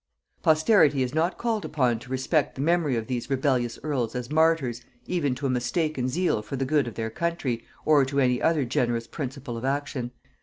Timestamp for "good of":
6.65-6.95